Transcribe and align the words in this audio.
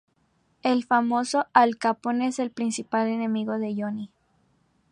El 0.63 0.83
famoso 0.83 1.45
Al 1.53 1.77
Capone 1.77 2.25
es 2.25 2.39
el 2.39 2.49
principal 2.49 3.07
enemigo 3.07 3.59
de 3.59 3.75
Johnny. 3.77 4.11